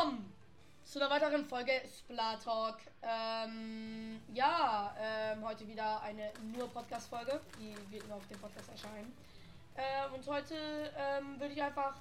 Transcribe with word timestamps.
willkommen 0.00 0.32
zu 0.82 0.98
einer 0.98 1.10
weiteren 1.10 1.44
Folge 1.44 1.72
Splat 1.98 2.42
Talk. 2.42 2.78
Ähm, 3.02 4.18
ja, 4.32 4.94
ähm, 4.98 5.44
heute 5.44 5.68
wieder 5.68 6.00
eine 6.00 6.32
nur 6.54 6.68
Podcast-Folge, 6.68 7.38
die 7.58 7.74
wird 7.92 8.08
nur 8.08 8.16
auf 8.16 8.26
dem 8.28 8.38
Podcast 8.38 8.70
erscheinen. 8.70 9.12
Ähm, 9.76 10.14
und 10.14 10.26
heute 10.26 10.54
ähm, 10.96 11.38
würde 11.38 11.52
ich 11.52 11.62
einfach 11.62 11.96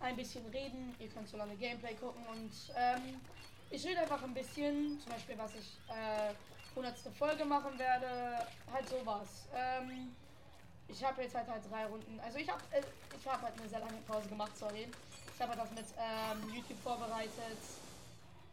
ein 0.00 0.16
bisschen 0.16 0.44
reden. 0.46 0.92
Ihr 0.98 1.08
könnt 1.08 1.28
so 1.28 1.36
lange 1.36 1.54
Gameplay 1.54 1.94
gucken 1.94 2.26
und 2.26 2.50
ähm, 2.76 3.20
ich 3.70 3.86
rede 3.86 4.00
einfach 4.00 4.24
ein 4.24 4.34
bisschen, 4.34 4.98
zum 4.98 5.12
Beispiel 5.12 5.38
was 5.38 5.54
ich 5.54 5.78
äh, 5.88 6.34
100. 6.70 6.98
Folge 7.16 7.44
machen 7.44 7.78
werde, 7.78 8.44
halt 8.72 8.88
sowas. 8.88 9.46
Ähm, 9.54 10.16
ich 10.88 11.04
habe 11.04 11.22
jetzt 11.22 11.36
halt 11.36 11.46
halt 11.46 11.62
drei 11.70 11.86
Runden. 11.86 12.18
Also 12.24 12.38
ich 12.38 12.48
habe 12.48 12.60
äh, 12.72 12.82
habe 13.28 13.42
halt 13.42 13.58
eine 13.60 13.68
sehr 13.68 13.80
lange 13.80 13.98
Pause 14.06 14.28
gemacht, 14.28 14.56
sorry. 14.56 14.88
Ich 15.36 15.42
habe 15.42 15.54
das 15.54 15.70
mit 15.72 15.84
ähm, 15.98 16.54
YouTube 16.54 16.80
vorbereitet. 16.82 17.58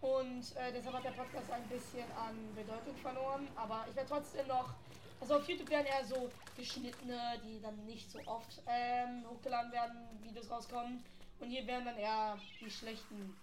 Und 0.02 0.44
äh, 0.58 0.74
deshalb 0.74 0.98
hat 0.98 1.06
der 1.06 1.12
Podcast 1.12 1.50
ein 1.50 1.64
bisschen 1.70 2.04
an 2.12 2.36
Bedeutung 2.56 2.94
verloren. 3.02 3.48
Aber 3.56 3.86
ich 3.90 3.96
werde 3.96 4.10
trotzdem 4.10 4.46
noch. 4.48 4.74
Also 5.22 5.36
auf 5.36 5.48
YouTube 5.48 5.70
werden 5.70 5.86
eher 5.86 6.04
so 6.04 6.30
geschnittene, 6.58 7.40
die 7.46 7.62
dann 7.62 7.86
nicht 7.86 8.12
so 8.12 8.20
oft 8.26 8.62
ähm, 8.68 9.24
hochgeladen 9.30 9.72
werden, 9.72 9.96
Videos 10.24 10.52
rauskommen. 10.52 11.02
Und 11.40 11.50
hier 11.50 11.66
werden 11.66 11.86
dann 11.86 11.98
eher 11.98 12.38
die 12.60 12.70
schlechten 12.70 13.34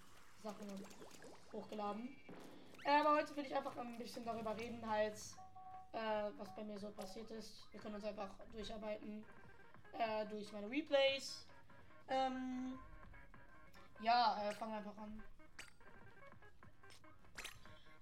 Sachen 0.43 0.67
hochgeladen. 1.51 2.15
Äh, 2.83 2.99
aber 2.99 3.15
heute 3.15 3.35
will 3.35 3.45
ich 3.47 3.55
einfach 3.55 3.75
ein 3.75 3.97
bisschen 3.97 4.23
darüber 4.23 4.55
reden, 4.55 4.87
halt, 4.87 5.15
äh, 5.93 6.29
was 6.37 6.55
bei 6.55 6.63
mir 6.63 6.77
so 6.77 6.91
passiert 6.91 7.31
ist. 7.31 7.65
Wir 7.71 7.81
können 7.81 7.95
uns 7.95 8.05
einfach 8.05 8.29
durcharbeiten 8.53 9.25
äh, 9.97 10.27
durch 10.27 10.51
meine 10.53 10.69
Replays. 10.69 11.43
Ähm, 12.07 12.77
ja, 14.01 14.37
äh, 14.43 14.59
wir 14.59 14.77
einfach 14.77 14.97
an. 14.97 15.23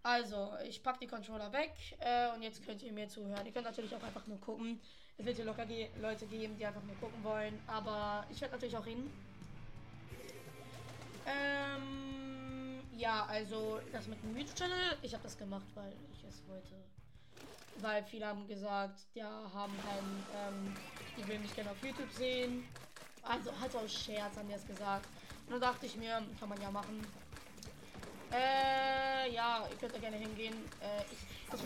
Also, 0.01 0.53
ich 0.65 0.81
packe 0.81 0.99
die 1.01 1.07
Controller 1.07 1.51
weg 1.51 1.73
äh, 1.99 2.33
und 2.33 2.41
jetzt 2.41 2.65
könnt 2.65 2.81
ihr 2.81 2.93
mir 2.93 3.07
zuhören. 3.09 3.45
Ihr 3.45 3.51
könnt 3.51 3.65
natürlich 3.65 3.93
auch 3.95 4.03
einfach 4.03 4.25
nur 4.27 4.39
gucken. 4.39 4.79
Es 5.17 5.25
wird 5.25 5.35
hier 5.35 5.45
locker 5.45 5.65
ge 5.65 5.89
Leute 6.01 6.25
geben, 6.25 6.57
die 6.57 6.65
einfach 6.65 6.83
nur 6.83 6.95
gucken 6.95 7.21
wollen. 7.23 7.59
Aber 7.67 8.25
ich 8.31 8.39
werde 8.39 8.53
natürlich 8.53 8.77
auch 8.77 8.85
reden. 8.85 9.11
Ähm, 11.25 12.81
ja, 12.97 13.25
also 13.25 13.81
das 13.91 14.07
mit 14.07 14.23
dem 14.23 14.35
YouTube-Channel, 14.35 14.97
ich 15.01 15.13
habe 15.13 15.23
das 15.23 15.37
gemacht, 15.37 15.67
weil 15.75 15.93
ich 16.13 16.23
es 16.23 16.47
wollte. 16.47 16.75
Weil 17.81 18.03
viele 18.03 18.25
haben 18.25 18.47
gesagt, 18.47 18.99
ja, 19.13 19.29
haben 19.53 19.73
keinen, 19.83 20.25
ähm, 20.35 20.75
die 21.17 21.27
will 21.27 21.39
mich 21.39 21.53
gerne 21.53 21.71
auf 21.71 21.83
YouTube 21.83 22.11
sehen. 22.11 22.67
Also 23.23 23.51
halt 23.59 23.75
aus 23.75 23.93
Scherz 23.93 24.37
haben 24.37 24.47
die 24.47 24.55
es 24.55 24.65
gesagt. 24.65 25.07
Dann 25.49 25.61
dachte 25.61 25.85
ich 25.85 25.95
mir, 25.95 26.21
kann 26.39 26.49
man 26.49 26.61
ja 26.61 26.69
machen. 26.69 27.05
Äh, 28.31 29.31
ja, 29.31 29.67
ihr 29.69 29.75
könnt 29.77 29.99
gerne 29.99 30.17
hingehen. 30.17 30.53
Äh, 30.79 31.01
ich, 31.11 31.51
also, 31.51 31.63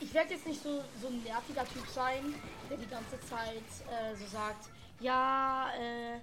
ich, 0.00 0.12
werde 0.12 0.34
jetzt 0.34 0.46
nicht 0.46 0.60
so, 0.60 0.82
so 1.00 1.06
ein 1.06 1.22
nerviger 1.22 1.64
Typ 1.64 1.86
sein, 1.86 2.34
der 2.68 2.76
die 2.76 2.88
ganze 2.88 3.20
Zeit 3.20 3.62
äh, 3.88 4.16
so 4.16 4.26
sagt, 4.26 4.68
ja, 4.98 5.70
äh, 5.78 6.16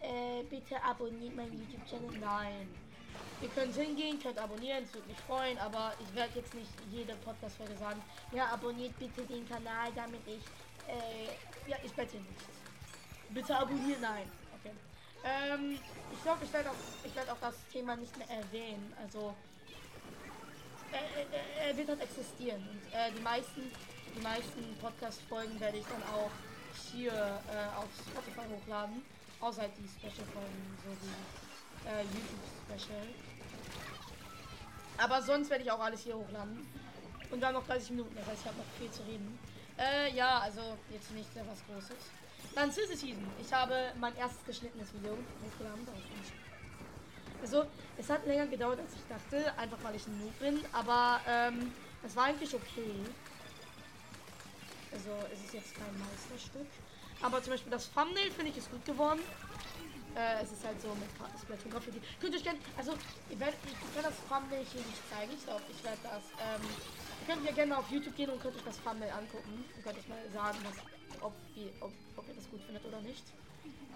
äh, 0.00 0.42
bitte 0.50 0.82
abonniert 0.82 1.36
meinen 1.36 1.52
YouTube-Channel. 1.52 2.18
Nein. 2.18 2.68
Ihr 3.40 3.48
könnt 3.50 3.74
hingehen, 3.74 4.18
könnt 4.20 4.38
abonnieren, 4.38 4.84
es 4.84 4.94
würde 4.94 5.08
mich 5.08 5.18
freuen, 5.18 5.58
aber 5.58 5.92
ich 6.00 6.14
werde 6.14 6.38
jetzt 6.38 6.54
nicht 6.54 6.70
jede 6.90 7.14
Podcast-Folge 7.16 7.76
sagen, 7.76 8.02
ja, 8.32 8.46
abonniert 8.46 8.98
bitte 8.98 9.22
den 9.22 9.48
Kanal, 9.48 9.92
damit 9.94 10.20
ich, 10.26 10.42
äh, 10.88 11.70
ja, 11.70 11.76
ich 11.84 11.96
wette 11.96 12.16
nicht. 12.16 12.48
Bitte 13.30 13.56
abonnieren, 13.56 14.00
nein. 14.00 14.30
Okay. 14.60 14.72
Ähm, 15.24 15.78
ich 16.12 16.22
glaube, 16.22 16.44
ich 16.44 16.52
werde 16.52 16.70
auch, 16.70 16.74
ich 17.04 17.14
werde 17.16 17.32
auch 17.32 17.40
das 17.40 17.54
Thema 17.72 17.96
nicht 17.96 18.16
mehr 18.18 18.28
erwähnen. 18.28 18.92
Also, 19.02 19.34
er, 20.92 21.66
er 21.66 21.76
wird 21.76 21.88
halt 21.88 22.02
existieren. 22.02 22.62
Und 22.68 22.92
äh, 22.92 23.10
die 23.16 23.22
meisten, 23.22 23.72
die 24.14 24.20
meisten 24.20 24.76
Podcast-Folgen 24.80 25.58
werde 25.58 25.78
ich 25.78 25.86
dann 25.86 26.02
auch 26.14 26.30
hier 26.92 27.12
äh, 27.12 27.76
auf 27.76 27.88
Spotify 28.10 28.46
hochladen. 28.48 29.02
Außer 29.40 29.62
halt 29.62 29.72
die 29.78 29.88
Special-Folgen, 29.88 30.78
so 30.84 30.90
wie 30.90 31.88
äh, 31.88 32.02
YouTube-Special. 32.02 33.06
Aber 34.98 35.22
sonst 35.22 35.50
werde 35.50 35.64
ich 35.64 35.70
auch 35.70 35.80
alles 35.80 36.02
hier 36.02 36.16
hochladen. 36.16 36.66
Und 37.30 37.40
dann 37.40 37.54
noch 37.54 37.66
30 37.66 37.90
Minuten, 37.90 38.14
das 38.14 38.26
heißt, 38.26 38.42
ich 38.42 38.46
habe 38.46 38.58
noch 38.58 38.78
viel 38.78 38.90
zu 38.90 39.02
reden. 39.02 39.38
Äh, 39.76 40.14
ja, 40.14 40.38
also 40.38 40.60
jetzt 40.90 41.10
nicht 41.10 41.32
sehr 41.34 41.44
was 41.48 41.58
Großes. 41.66 41.96
Dann 42.54 42.70
Sissy 42.70 42.96
Season. 42.96 43.26
Ich 43.40 43.52
habe 43.52 43.92
mein 44.00 44.16
erstes 44.16 44.44
geschnittenes 44.44 44.92
Video 44.94 45.12
hochgeladen. 45.44 45.86
Also, 47.42 47.66
es 47.98 48.08
hat 48.08 48.26
länger 48.26 48.46
gedauert, 48.46 48.78
als 48.80 48.94
ich 48.94 49.06
dachte, 49.08 49.58
einfach 49.58 49.78
weil 49.82 49.96
ich 49.96 50.06
ein 50.06 50.18
Noob 50.18 50.38
bin, 50.38 50.64
aber 50.72 51.20
ähm, 51.28 51.72
es 52.02 52.16
war 52.16 52.24
eigentlich 52.24 52.54
okay. 52.54 52.94
Also, 54.92 55.10
es 55.32 55.44
ist 55.44 55.54
jetzt 55.54 55.74
kein 55.74 55.98
Meisterstück. 55.98 56.66
Aber 57.22 57.42
zum 57.42 57.52
Beispiel 57.52 57.70
das 57.70 57.90
Thumbnail 57.92 58.30
finde 58.32 58.50
ich 58.50 58.58
ist 58.58 58.70
gut 58.70 58.84
geworden. 58.84 59.20
Äh, 60.14 60.42
es 60.42 60.52
ist 60.52 60.64
halt 60.64 60.80
so 60.80 60.88
mit 60.94 61.08
Splatoon 61.40 61.72
Graffiti. 61.72 62.00
Könnt 62.20 62.34
ihr 62.34 62.38
euch 62.38 62.44
gerne, 62.44 62.58
also 62.76 62.94
ich 63.28 63.38
werde 63.38 63.56
das 64.02 64.14
Thumbnail 64.28 64.64
hier 64.64 64.82
nicht 64.82 65.02
zeigen. 65.10 65.32
Ich 65.32 65.44
glaube, 65.44 65.62
ich 65.70 65.82
werde 65.82 65.98
das, 66.04 66.22
ähm, 66.38 66.62
ihr 66.62 67.34
könnt 67.34 67.44
ja 67.46 67.52
gerne 67.52 67.78
auf 67.78 67.90
YouTube 67.90 68.14
gehen 68.14 68.30
und 68.30 68.40
könnt 68.40 68.56
euch 68.56 68.64
das 68.64 68.80
Thumbnail 68.82 69.10
angucken. 69.10 69.64
Und 69.74 69.82
könnt 69.82 69.98
euch 69.98 70.08
mal 70.08 70.22
sagen, 70.32 70.58
was, 70.62 70.76
ob, 71.24 71.32
wie, 71.54 71.72
ob, 71.80 71.92
ob 72.16 72.28
ihr 72.28 72.34
das 72.34 72.48
gut 72.50 72.60
findet 72.62 72.84
oder 72.84 73.00
nicht. 73.00 73.24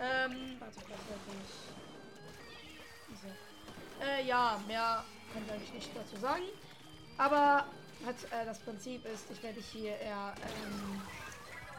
Ähm, 0.00 0.56
warte, 0.58 0.80
vielleicht 0.80 1.02
ich. 1.44 1.54
So. 3.20 3.28
Äh, 4.04 4.26
ja, 4.26 4.60
mehr 4.66 5.04
kann 5.32 5.42
ich 5.44 5.52
eigentlich 5.52 5.72
nicht 5.74 5.90
dazu 5.94 6.16
sagen. 6.16 6.44
Aber 7.16 7.64
hat, 8.06 8.16
äh, 8.32 8.44
das 8.44 8.58
Prinzip 8.60 9.04
ist, 9.04 9.30
ich 9.30 9.42
werde 9.42 9.60
hier 9.60 9.98
eher, 9.98 10.34
ähm, 10.42 11.02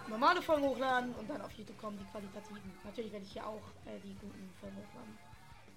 normale 0.07 0.41
Folgen 0.41 0.63
hochladen 0.63 1.13
und 1.15 1.29
dann 1.29 1.41
auf 1.41 1.51
YouTube 1.53 1.79
kommen 1.79 1.97
die 1.97 2.05
qualitativen. 2.05 2.73
Natürlich 2.83 3.11
werde 3.11 3.25
ich 3.25 3.31
hier 3.31 3.45
auch 3.45 3.61
äh, 3.85 3.99
die 4.03 4.15
guten 4.15 4.49
Folgen 4.59 4.75
hochladen. 4.77 5.17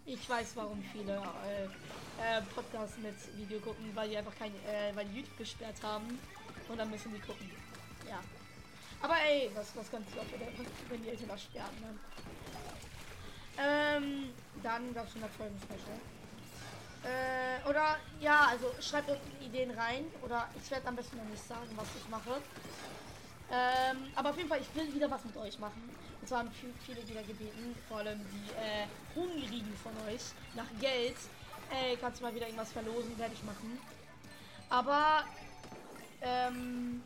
Ich 0.05 0.29
weiß, 0.29 0.57
warum 0.57 0.83
viele 0.93 1.15
äh, 1.15 1.65
äh, 1.65 2.43
Podcasts 2.55 2.99
mit 2.99 3.15
Video 3.37 3.61
gucken, 3.61 3.95
weil 3.95 4.09
die 4.09 4.17
einfach 4.17 4.35
kein, 4.37 4.53
äh, 4.67 4.95
weil 4.95 5.07
die 5.07 5.19
YouTube 5.19 5.39
gesperrt 5.39 5.77
haben 5.83 6.19
und 6.69 6.77
dann 6.77 6.91
müssen 6.91 7.13
die 7.15 7.21
gucken. 7.21 7.49
Ja. 8.09 8.21
Aber 9.03 9.15
ey, 9.29 9.51
was, 9.55 9.77
was 9.77 9.91
ganz 9.91 10.07
locker, 10.15 10.39
wenn 10.89 11.03
die 11.03 11.09
Eltern 11.11 11.29
das 11.29 11.43
sperren. 11.43 11.77
Ne? 11.81 11.99
Ähm, 13.59 14.33
dann 14.63 14.95
gab 14.95 15.07
es 15.07 15.11
100 15.11 15.31
Folgen 15.35 15.59
Special. 15.59 15.99
Äh, 17.05 17.69
oder 17.69 17.97
ja, 18.21 18.47
also 18.49 18.73
schreibt 18.81 19.11
unten 19.11 19.45
Ideen 19.45 19.73
rein. 19.73 20.05
Oder 20.25 20.49
ich 20.55 20.71
werde 20.71 20.87
am 20.87 20.97
besten 20.97 21.17
noch 21.17 21.25
nicht 21.25 21.47
sagen, 21.47 21.69
was 21.77 21.89
ich 21.99 22.09
mache. 22.09 22.41
Ähm, 23.51 24.11
aber 24.15 24.31
auf 24.31 24.37
jeden 24.37 24.49
Fall, 24.49 24.61
ich 24.61 24.75
will 24.75 24.95
wieder 24.95 25.11
was 25.11 25.25
mit 25.25 25.37
euch 25.37 25.59
machen. 25.59 25.91
Und 26.21 26.29
zwar 26.29 26.39
haben 26.39 26.51
viele 26.87 27.07
wieder 27.09 27.23
gebeten, 27.23 27.75
vor 27.89 27.99
allem 27.99 28.21
die 28.33 28.53
äh, 28.53 28.87
Hungrigen 29.17 29.77
von 29.83 29.93
euch, 30.07 30.23
nach 30.55 30.69
Geld. 30.81 31.17
Ey, 31.71 31.97
kannst 31.97 32.21
du 32.21 32.25
mal 32.25 32.35
wieder 32.35 32.47
irgendwas 32.47 32.71
verlosen, 32.71 33.19
werde 33.19 33.35
ich 33.35 33.43
machen. 33.43 33.79
Aber, 34.71 35.25
ähm, 36.23 37.03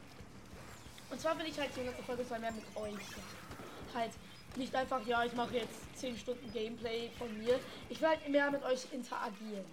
und 1.10 1.20
zwar 1.20 1.38
will 1.38 1.46
ich 1.46 1.58
halt 1.58 1.70
die 1.76 1.80
letzte 1.80 2.02
Folge 2.02 2.26
zwei 2.26 2.38
mehr 2.38 2.52
mit 2.52 2.64
euch. 2.76 3.06
Halt, 3.94 4.12
nicht 4.56 4.74
einfach, 4.74 5.06
ja, 5.06 5.24
ich 5.24 5.34
mache 5.34 5.56
jetzt 5.56 5.98
10 5.98 6.16
Stunden 6.16 6.50
Gameplay 6.52 7.10
von 7.18 7.36
mir. 7.38 7.60
Ich 7.90 8.00
will 8.00 8.08
halt 8.08 8.28
mehr 8.28 8.50
mit 8.50 8.62
euch 8.64 8.86
interagieren. 8.90 9.64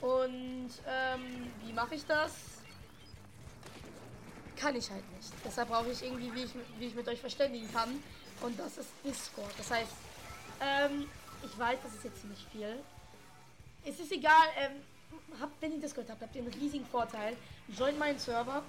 Und, 0.00 0.70
ähm, 0.88 1.52
wie 1.64 1.72
mache 1.72 1.94
ich 1.94 2.04
das? 2.04 2.32
kann 4.56 4.74
ich 4.74 4.90
halt 4.90 5.04
nicht. 5.16 5.32
Deshalb 5.44 5.68
brauche 5.68 5.90
ich 5.90 6.02
irgendwie, 6.02 6.34
wie 6.34 6.44
ich, 6.44 6.50
wie 6.78 6.86
ich 6.86 6.94
mit 6.94 7.06
euch 7.08 7.20
verständigen 7.20 7.70
kann. 7.72 8.02
Und 8.40 8.58
das 8.58 8.78
ist 8.78 8.88
Discord. 9.04 9.52
Das 9.58 9.70
heißt, 9.70 9.92
ähm, 10.60 11.08
ich 11.44 11.58
weiß, 11.58 11.78
das 11.82 11.94
ist 11.94 12.04
jetzt 12.04 12.20
ziemlich 12.20 12.44
viel. 12.50 12.76
Es 13.84 14.00
ist 14.00 14.10
egal, 14.10 14.48
ähm, 14.58 14.72
habt, 15.40 15.60
wenn 15.62 15.72
ihr 15.72 15.80
Discord 15.80 16.10
habt, 16.10 16.22
habt 16.22 16.34
ihr 16.34 16.42
einen 16.42 16.52
riesigen 16.52 16.86
Vorteil. 16.86 17.36
Join 17.68 17.98
meinen 17.98 18.18
Server. 18.18 18.62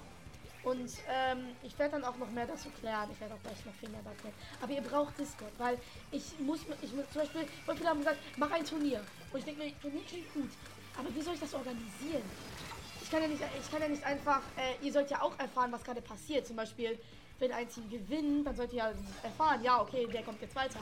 Und 0.64 0.90
ähm, 1.08 1.56
ich 1.62 1.78
werde 1.78 1.92
dann 1.92 2.04
auch 2.04 2.16
noch 2.16 2.30
mehr 2.30 2.46
dazu 2.46 2.68
klären. 2.80 3.08
Ich 3.12 3.20
werde 3.20 3.34
auch 3.34 3.42
gleich 3.42 3.64
noch 3.64 3.74
viel 3.74 3.88
mehr 3.90 4.02
dazu 4.04 4.28
Aber 4.60 4.72
ihr 4.72 4.82
braucht 4.82 5.18
Discord, 5.18 5.52
weil 5.58 5.78
ich 6.10 6.38
muss, 6.40 6.60
ich 6.82 6.92
muss 6.92 7.08
zum 7.10 7.22
Beispiel, 7.22 7.46
viele 7.76 7.88
haben 7.88 8.00
gesagt, 8.00 8.18
mach 8.36 8.50
ein 8.50 8.64
Turnier. 8.64 9.00
Und 9.32 9.38
ich 9.38 9.44
denke 9.44 9.62
mir, 9.62 9.80
Turnier 9.80 10.02
klingt 10.04 10.34
gut. 10.34 10.50
Aber 10.98 11.14
wie 11.14 11.22
soll 11.22 11.34
ich 11.34 11.40
das 11.40 11.54
organisieren? 11.54 12.24
ich 13.08 13.12
kann 13.12 13.22
ja 13.22 13.28
nicht, 13.28 13.42
ich 13.42 13.70
kann 13.70 13.80
ja 13.80 13.88
nicht 13.88 14.04
einfach, 14.04 14.42
äh, 14.58 14.84
ihr 14.84 14.92
sollt 14.92 15.10
ja 15.10 15.22
auch 15.22 15.32
erfahren, 15.38 15.72
was 15.72 15.82
gerade 15.82 16.02
passiert. 16.02 16.46
Zum 16.46 16.56
Beispiel, 16.56 16.98
wenn 17.38 17.50
ein 17.52 17.66
Team 17.66 17.88
gewinnt, 17.88 18.46
dann 18.46 18.54
sollt 18.54 18.70
ihr 18.70 18.80
ja 18.80 18.92
erfahren, 19.22 19.64
ja, 19.64 19.80
okay, 19.80 20.06
der 20.12 20.22
kommt 20.22 20.42
jetzt 20.42 20.54
weiter. 20.54 20.78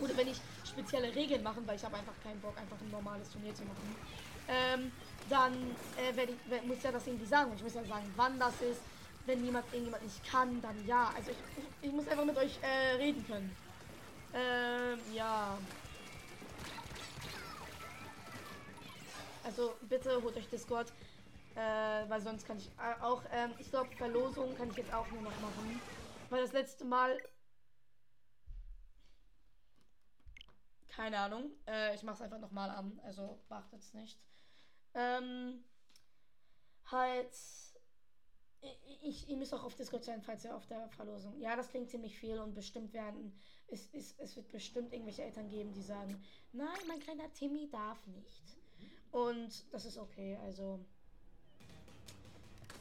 Oder 0.00 0.16
wenn 0.16 0.26
ich 0.26 0.38
spezielle 0.64 1.14
Regeln 1.14 1.44
mache, 1.44 1.64
weil 1.66 1.76
ich 1.76 1.84
habe 1.84 1.96
einfach 1.96 2.14
keinen 2.24 2.40
Bock, 2.40 2.58
einfach 2.58 2.76
ein 2.80 2.90
normales 2.90 3.30
Turnier 3.30 3.54
zu 3.54 3.62
machen, 3.62 3.94
ähm, 4.48 4.90
dann 5.30 5.76
äh, 5.96 6.24
ich, 6.24 6.64
muss 6.64 6.82
ja 6.82 6.92
das 6.92 7.06
irgendwie 7.06 7.26
sagen. 7.26 7.52
Ich 7.54 7.62
muss 7.62 7.74
ja 7.74 7.84
sagen, 7.84 8.12
wann 8.16 8.38
das 8.38 8.60
ist. 8.60 8.82
Wenn 9.26 9.44
jemand 9.44 9.66
irgendjemand 9.66 10.02
nicht 10.02 10.24
kann, 10.24 10.60
dann 10.62 10.86
ja. 10.86 11.12
Also 11.14 11.30
ich, 11.30 11.38
ich, 11.56 11.64
ich 11.82 11.92
muss 11.92 12.08
einfach 12.08 12.24
mit 12.24 12.36
euch 12.36 12.58
äh, 12.62 12.96
reden 12.96 13.24
können. 13.26 13.54
Ähm, 14.32 14.98
ja. 15.14 15.58
Also 19.42 19.74
bitte 19.88 20.22
holt 20.22 20.36
euch 20.36 20.48
Discord. 20.48 20.92
Äh, 21.54 22.08
weil 22.08 22.20
sonst 22.20 22.46
kann 22.46 22.58
ich 22.58 22.68
äh, 22.78 23.02
auch, 23.02 23.22
ähm, 23.32 23.52
ich 23.58 23.70
glaube, 23.70 23.90
Verlosungen 23.96 24.54
kann 24.54 24.70
ich 24.70 24.76
jetzt 24.76 24.92
auch 24.92 25.10
nur 25.10 25.22
noch 25.22 25.38
machen. 25.40 25.80
Weil 26.30 26.42
das 26.42 26.52
letzte 26.52 26.84
Mal. 26.84 27.18
Keine 30.88 31.18
Ahnung. 31.18 31.50
Äh, 31.66 31.94
ich 31.94 32.02
mach's 32.02 32.20
einfach 32.20 32.38
nochmal 32.38 32.70
an. 32.70 33.00
Also 33.04 33.38
es 33.72 33.94
nicht. 33.94 34.18
Ähm, 34.94 35.64
halt. 36.86 37.36
Ich, 39.02 39.28
ihr 39.30 39.36
müsst 39.38 39.54
auch 39.54 39.64
auf 39.64 39.74
Discord 39.74 40.04
sein, 40.04 40.20
falls 40.20 40.44
ihr 40.44 40.54
auf 40.54 40.66
der 40.66 40.86
Verlosung. 40.90 41.40
Ja, 41.40 41.56
das 41.56 41.68
klingt 41.70 41.88
ziemlich 41.88 42.18
viel 42.18 42.38
und 42.38 42.54
bestimmt 42.54 42.92
werden. 42.92 43.32
Es, 43.68 43.88
es, 43.94 44.14
es 44.18 44.36
wird 44.36 44.50
bestimmt 44.50 44.92
irgendwelche 44.92 45.22
Eltern 45.22 45.48
geben, 45.48 45.72
die 45.72 45.82
sagen: 45.82 46.22
Nein, 46.52 46.78
mein 46.86 47.00
kleiner 47.00 47.32
Timmy 47.32 47.68
darf 47.70 48.06
nicht. 48.06 48.42
Und 49.12 49.64
das 49.72 49.86
ist 49.86 49.96
okay. 49.96 50.38
Also 50.44 50.78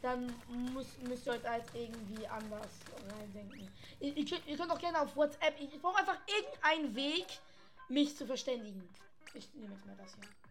dann 0.02 0.34
muss, 0.74 0.88
müsst 1.08 1.26
ihr 1.26 1.34
euch 1.34 1.44
halt 1.44 1.64
irgendwie 1.74 2.26
anders 2.28 2.70
reindenken. 3.18 3.68
Ihr, 4.00 4.16
ihr, 4.16 4.26
könnt, 4.26 4.48
ihr 4.48 4.58
könnt 4.58 4.72
auch 4.72 4.80
gerne 4.80 5.02
auf 5.02 5.16
WhatsApp. 5.16 5.56
Ich, 5.60 5.74
ich 5.74 5.82
brauche 5.82 5.98
einfach 5.98 6.18
irgendeinen 6.28 6.96
Weg, 6.96 7.26
mich 7.90 8.16
zu 8.16 8.26
verständigen. 8.26 8.88
Ich 9.34 9.54
nehme 9.54 9.74
jetzt 9.74 9.86
mal 9.86 9.96
das 9.98 10.16
hier. 10.16 10.49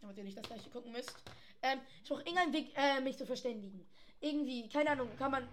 Damit 0.00 0.16
ihr 0.18 0.24
nicht 0.24 0.38
das 0.38 0.46
gleiche 0.46 0.70
gucken 0.70 0.92
müsst. 0.92 1.16
Ähm, 1.62 1.80
ich 2.02 2.08
brauche 2.08 2.22
irgendeinen 2.22 2.52
Weg, 2.52 2.72
äh, 2.76 3.00
mich 3.00 3.16
zu 3.16 3.26
verständigen. 3.26 3.86
Irgendwie, 4.20 4.68
keine 4.68 4.90
Ahnung, 4.90 5.08
kann 5.18 5.30
man. 5.30 5.48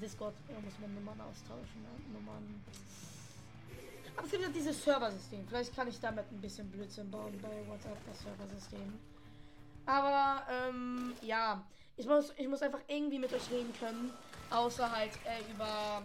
Discord, 0.00 0.34
da 0.48 0.58
muss 0.60 0.72
man 0.80 0.92
Nummern 0.94 1.20
austauschen. 1.20 1.82
Ne? 1.82 2.12
Nummern. 2.12 2.64
Aber 4.16 4.26
es 4.26 4.30
gibt 4.30 4.42
ja 4.42 4.48
dieses 4.48 4.82
Serversystem. 4.82 5.46
Vielleicht 5.46 5.74
kann 5.74 5.88
ich 5.88 6.00
damit 6.00 6.24
ein 6.30 6.40
bisschen 6.40 6.70
Blödsinn 6.70 7.10
bauen 7.10 7.38
bei 7.40 7.66
WhatsApp, 7.68 7.98
das 8.06 8.20
Serversystem. 8.22 8.98
Aber, 9.86 10.46
ähm, 10.50 11.14
ja. 11.22 11.64
Ich 11.96 12.06
muss, 12.06 12.32
ich 12.36 12.48
muss 12.48 12.60
einfach 12.62 12.80
irgendwie 12.88 13.20
mit 13.20 13.32
euch 13.32 13.50
reden 13.50 13.72
können. 13.78 14.12
Außer 14.50 14.90
halt 14.90 15.12
äh, 15.24 15.52
über 15.52 16.02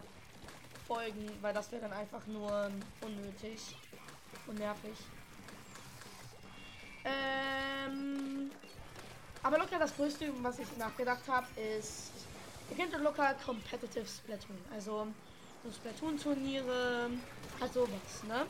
Folgen, 0.88 1.30
weil 1.42 1.54
das 1.54 1.72
wäre 1.72 1.84
dann 1.84 1.94
einfach 1.94 2.26
nur 2.28 2.72
unnötig 3.02 3.76
und 4.48 4.60
nervig. 4.60 4.98
Ähm, 7.06 8.51
aber 9.44 9.57
locker 9.57 9.80
das 9.80 9.96
größte, 9.96 10.31
was 10.42 10.60
ich 10.60 10.68
nachgedacht 10.78 11.28
habe, 11.28 11.48
ist, 11.60 12.12
ihr 12.69 12.75
kennt 12.75 12.94
locker 13.01 13.34
Competitive 13.46 14.06
Splatoon. 14.06 14.57
Also 14.74 15.07
so 15.63 15.72
Splatoon-Turniere, 15.72 17.10
halt 17.60 17.74
sowas, 17.74 18.24
ne? 18.28 18.46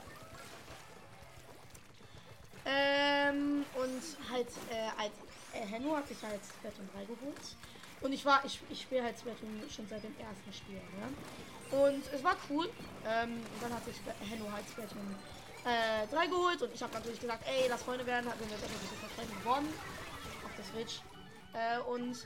Ähm, 2.66 3.66
und 3.76 4.32
halt, 4.32 4.48
äh, 4.70 5.02
als 5.02 5.14
äh, 5.54 5.66
Henno 5.66 5.96
hat 5.96 6.08
sich 6.08 6.22
halt 6.22 6.40
Splatoon 6.44 6.90
3 6.94 7.06
geholt. 7.06 7.56
Und 8.02 8.14
ich 8.14 8.24
war, 8.26 8.44
ich, 8.46 8.60
ich 8.70 8.82
spiele 8.82 9.04
halt 9.04 9.18
Splatoon 9.18 9.64
schon 9.74 9.88
seit 9.88 10.04
dem 10.04 10.16
ersten 10.20 10.54
Spiel, 10.54 10.76
ne? 10.76 11.78
Und 11.78 12.04
es 12.14 12.24
war 12.24 12.36
cool. 12.50 12.70
Ähm, 13.06 13.42
dann 13.62 13.74
hat 13.74 13.86
sich 13.86 13.96
Henno 14.30 14.52
halt 14.52 14.68
Splatoon 14.70 15.16
äh, 15.70 16.08
3 16.08 16.28
geholt 16.28 16.62
und 16.62 16.74
ich 16.74 16.82
habe 16.82 16.94
natürlich 16.94 17.22
gesagt, 17.22 17.46
ey, 17.48 17.68
lass 17.70 17.84
Freunde 17.84 18.06
werden, 18.06 18.30
hat 18.30 18.40
mir 18.40 18.48
jetzt 18.48 18.64
einfach 18.64 19.10
Freunde 19.16 19.36
gewonnen. 19.36 19.74
Auf 20.44 20.56
der 20.56 20.66
Switch. 20.66 21.02
Äh, 21.54 21.80
und 21.82 22.18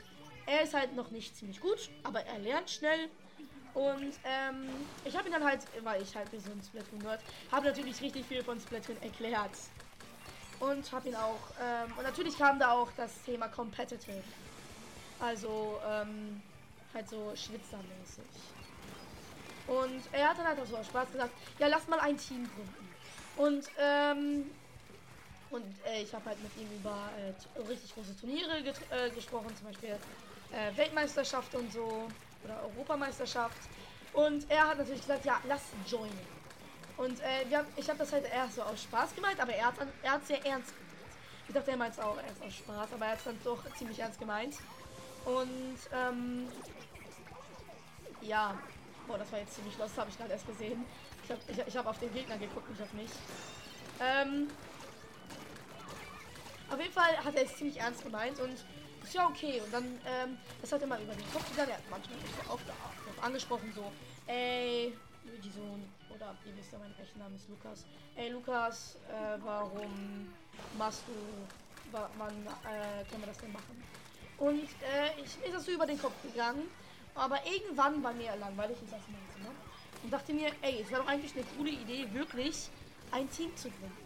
er 0.46 0.62
ist 0.62 0.74
halt 0.74 0.94
noch 0.94 1.10
nicht 1.10 1.36
ziemlich 1.36 1.60
gut, 1.60 1.90
aber 2.02 2.20
er 2.24 2.38
lernt 2.38 2.70
schnell. 2.70 3.08
Und 3.74 4.14
ähm, 4.24 4.86
ich 5.04 5.16
habe 5.16 5.28
ihn 5.28 5.32
dann 5.32 5.44
halt, 5.44 5.60
weil 5.82 6.00
ich 6.00 6.14
halt 6.14 6.28
so 6.30 6.50
ein 6.50 6.62
Splatoon 6.62 7.00
nerd, 7.00 7.20
habe 7.50 7.66
natürlich 7.66 8.00
richtig 8.00 8.24
viel 8.26 8.42
von 8.42 8.58
Splatoon 8.60 8.96
erklärt. 9.02 9.56
Und 10.60 10.90
habe 10.92 11.08
ihn 11.08 11.16
auch, 11.16 11.50
ähm, 11.60 11.92
und 11.96 12.04
natürlich 12.04 12.38
kam 12.38 12.58
da 12.58 12.72
auch 12.72 12.88
das 12.96 13.22
Thema 13.26 13.48
Competitive. 13.48 14.22
Also, 15.18 15.80
ähm, 15.84 16.40
halt 16.94 17.08
so 17.08 17.32
schwitzermäßig. 17.34 18.24
Und 19.66 20.02
er 20.12 20.28
hat 20.28 20.38
dann 20.38 20.46
halt 20.46 20.60
auch 20.60 20.66
so 20.66 20.82
Spaß 20.82 21.10
gesagt, 21.10 21.32
ja, 21.58 21.66
lass 21.66 21.88
mal 21.88 21.98
ein 22.00 22.16
Team 22.16 22.44
gründen. 22.44 22.93
Und, 23.36 23.64
ähm, 23.78 24.44
und 25.50 25.64
äh, 25.86 26.02
ich 26.02 26.14
habe 26.14 26.24
halt 26.26 26.40
mit 26.42 26.56
ihm 26.56 26.70
über 26.70 27.10
äh, 27.18 27.60
richtig 27.60 27.94
große 27.94 28.16
Turniere 28.16 28.58
äh, 28.90 29.10
gesprochen, 29.10 29.54
zum 29.56 29.66
Beispiel 29.66 29.98
äh, 30.50 30.76
Weltmeisterschaft 30.76 31.54
und 31.54 31.70
so, 31.72 32.08
oder 32.44 32.62
Europameisterschaft. 32.62 33.58
Und 34.12 34.48
er 34.50 34.68
hat 34.68 34.78
natürlich 34.78 35.00
gesagt, 35.00 35.24
ja, 35.24 35.40
lass 35.44 35.62
joinen. 35.86 36.18
Und 36.96 37.18
äh, 37.20 37.56
haben, 37.56 37.66
ich 37.74 37.88
habe 37.88 37.98
das 37.98 38.12
halt 38.12 38.24
erst 38.32 38.54
so 38.54 38.62
aus 38.62 38.82
Spaß 38.82 39.14
gemeint, 39.14 39.40
aber 39.40 39.52
er 39.52 39.66
hat 39.66 39.74
er 40.02 40.12
hat 40.12 40.26
sehr 40.26 40.44
ernst 40.46 40.72
gemeint. 40.78 40.84
Ich 41.48 41.54
dachte, 41.54 41.70
er 41.72 41.76
meint 41.76 41.92
es 41.92 41.98
auch 41.98 42.16
erst 42.16 42.42
aus 42.42 42.54
Spaß, 42.54 42.92
aber 42.92 43.06
er 43.06 43.12
hat 43.12 43.18
es 43.18 43.24
dann 43.24 43.38
doch 43.42 43.58
ziemlich 43.74 43.98
ernst 43.98 44.18
gemeint. 44.20 44.54
Und 45.24 45.76
ähm, 45.92 46.48
ja, 48.20 48.56
boah, 49.06 49.18
das 49.18 49.30
war 49.32 49.40
jetzt 49.40 49.54
ziemlich 49.54 49.76
los, 49.76 49.96
habe 49.98 50.10
ich 50.10 50.16
gerade 50.16 50.32
erst 50.32 50.46
gesehen. 50.46 50.84
Ich 51.24 51.30
habe 51.30 51.40
ich, 51.48 51.58
ich 51.66 51.76
hab 51.76 51.86
auf 51.86 51.98
den 51.98 52.12
Gegner 52.12 52.36
geguckt, 52.36 52.68
nicht 52.70 52.82
auf 52.82 52.92
mich. 52.92 53.10
Ähm, 54.00 54.48
auf 56.70 56.78
jeden 56.78 56.92
Fall 56.92 57.16
hat 57.24 57.34
er 57.34 57.44
es 57.44 57.56
ziemlich 57.56 57.78
ernst 57.78 58.02
gemeint 58.02 58.38
und 58.40 58.52
ist 59.02 59.14
ja 59.14 59.26
okay. 59.26 59.60
Und 59.64 59.72
dann, 59.72 59.84
ähm, 59.84 60.38
das 60.60 60.72
hat 60.72 60.82
er 60.82 60.86
mal 60.86 61.00
über 61.00 61.14
den 61.14 61.32
Kopf 61.32 61.48
gegangen. 61.50 61.70
Er 61.70 61.76
hat 61.76 61.90
manchmal 61.90 62.18
nicht 62.18 62.34
so 62.44 62.52
oft 62.52 62.64
angesprochen, 63.22 63.72
so, 63.74 63.90
ey, 64.26 64.94
Luigi 65.24 65.50
Sohn, 65.50 65.84
oder 66.14 66.34
ihr 66.44 66.56
wisst 66.56 66.72
ja, 66.72 66.78
mein 66.78 66.94
echter 67.00 67.18
Name 67.18 67.36
ist 67.36 67.48
Lukas. 67.48 67.84
Ey 68.16 68.30
Lukas, 68.30 68.96
äh, 69.08 69.38
warum 69.42 70.32
machst 70.76 71.02
du, 71.06 71.12
wann 71.92 72.46
äh, 72.46 73.04
können 73.08 73.22
wir 73.22 73.28
das 73.28 73.38
denn 73.38 73.52
machen? 73.52 73.82
Und 74.38 74.64
äh, 74.82 75.18
ich 75.18 75.24
ist 75.24 75.54
das 75.54 75.64
so 75.64 75.72
über 75.72 75.86
den 75.86 76.00
Kopf 76.00 76.20
gegangen, 76.22 76.68
aber 77.14 77.38
irgendwann 77.46 78.02
war 78.02 78.12
mir 78.12 78.36
langweilig 78.36 78.76
in 78.82 78.90
das 78.90 79.00
Zimmer 79.04 79.18
und 80.04 80.10
dachte 80.12 80.34
mir, 80.34 80.52
ey, 80.60 80.82
es 80.82 80.90
wäre 80.90 81.02
doch 81.02 81.08
eigentlich 81.08 81.34
eine 81.34 81.44
coole 81.56 81.70
Idee, 81.70 82.06
wirklich 82.12 82.68
ein 83.10 83.28
Team 83.30 83.56
zu 83.56 83.70
gründen. 83.70 83.96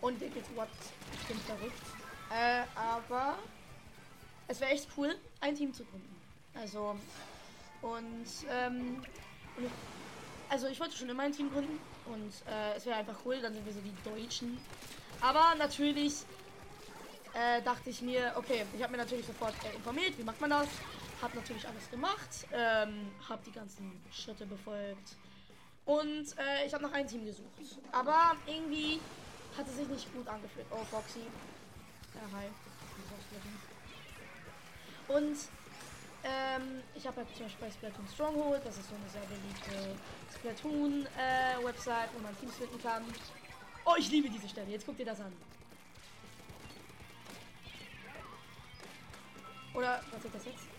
Und 0.00 0.20
denkt 0.20 0.36
jetzt, 0.36 0.56
what, 0.56 0.68
ich 1.12 1.26
bin 1.28 1.38
verrückt. 1.40 1.82
Äh, 2.30 2.64
aber 2.74 3.38
es 4.48 4.58
wäre 4.60 4.70
echt 4.70 4.88
cool, 4.96 5.14
ein 5.40 5.54
Team 5.54 5.72
zu 5.72 5.84
gründen. 5.84 6.16
Also, 6.54 6.96
und, 7.82 8.26
ähm, 8.50 9.02
also 10.48 10.66
ich 10.68 10.80
wollte 10.80 10.96
schon 10.96 11.10
immer 11.10 11.24
ein 11.24 11.32
Team 11.32 11.52
gründen 11.52 11.78
und 12.06 12.32
äh, 12.50 12.74
es 12.76 12.86
wäre 12.86 12.96
einfach 12.96 13.16
cool, 13.24 13.38
dann 13.40 13.52
sind 13.52 13.66
wir 13.66 13.72
so 13.72 13.80
die 13.80 13.94
Deutschen. 14.08 14.58
Aber 15.20 15.54
natürlich 15.58 16.24
äh, 17.34 17.60
dachte 17.62 17.90
ich 17.90 18.00
mir, 18.00 18.32
okay, 18.36 18.64
ich 18.74 18.82
habe 18.82 18.92
mir 18.92 18.98
natürlich 18.98 19.26
sofort 19.26 19.54
äh, 19.64 19.76
informiert, 19.76 20.16
wie 20.16 20.24
macht 20.24 20.40
man 20.40 20.50
das. 20.50 20.68
Hab 21.22 21.34
natürlich 21.34 21.66
alles 21.66 21.90
gemacht, 21.90 22.46
ähm, 22.52 23.10
habe 23.28 23.42
die 23.44 23.52
ganzen 23.52 24.00
Schritte 24.12 24.46
befolgt 24.46 25.16
und 25.86 26.26
äh, 26.38 26.66
ich 26.66 26.74
habe 26.74 26.82
noch 26.82 26.92
ein 26.92 27.06
Team 27.06 27.24
gesucht. 27.24 27.46
Aber 27.92 28.36
irgendwie 28.46 29.00
hat 29.56 29.66
es 29.66 29.76
sich 29.76 29.88
nicht 29.88 30.12
gut 30.12 30.28
angefühlt. 30.28 30.66
Oh, 30.70 30.84
Foxy. 30.84 31.30
Ja, 32.14 32.38
hi. 32.38 32.48
Und 35.08 35.36
ähm, 36.24 36.82
ich 36.94 37.06
habe 37.06 37.18
halt 37.18 37.28
zum 37.36 37.46
Beispiel 37.46 37.66
bei 37.66 37.72
Splatoon 37.72 38.08
Stronghold, 38.08 38.66
das 38.66 38.78
ist 38.78 38.88
so 38.88 38.96
eine 38.96 39.08
sehr 39.08 39.22
beliebte 39.26 39.96
Splatoon-Website, 40.38 42.10
äh, 42.10 42.14
wo 42.14 42.20
man 42.20 42.36
Teams 42.38 42.56
finden 42.56 42.82
kann. 42.82 43.04
Oh, 43.84 43.94
ich 43.98 44.10
liebe 44.10 44.28
diese 44.28 44.48
Stelle. 44.48 44.70
Jetzt 44.70 44.84
guck 44.84 44.96
dir 44.96 45.06
das 45.06 45.20
an. 45.20 45.32
Oder, 49.74 50.02
was 50.10 50.24
ist 50.24 50.34
das 50.34 50.44
jetzt? 50.46 50.75